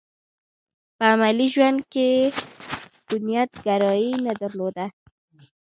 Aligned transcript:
په 0.97 1.03
عملي 1.13 1.47
ژوند 1.53 1.79
کې 1.91 2.05
یې 2.15 2.25
بنياد 3.07 3.51
ګرايي 3.65 4.11
نه 4.25 4.33
درلوده. 4.41 4.85